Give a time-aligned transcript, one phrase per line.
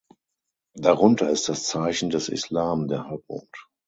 [0.79, 3.55] Darunter ist das Zeichen des Islam, der Halbmond.